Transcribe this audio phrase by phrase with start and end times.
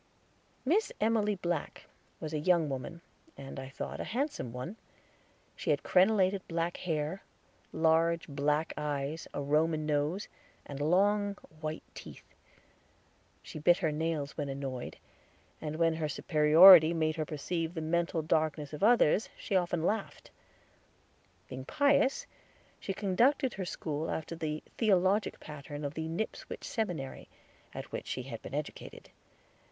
[0.65, 1.85] Miss Emily Black
[2.19, 3.01] was a young woman,
[3.37, 4.75] and, I thought, a handsome one.
[5.55, 7.21] She had crenelated black hair,
[7.71, 10.27] large black eyes, a Roman nose,
[10.65, 12.33] and long white teeth.
[13.43, 14.97] She bit her nails when annoyed,
[15.61, 20.31] and when her superiority made her perceive the mental darkness of others she often laughed.
[21.47, 22.25] Being pious,
[22.79, 27.29] she conducted her school after the theologic pattern of the Nipswich Seminary,
[27.71, 29.11] at which she had been educated.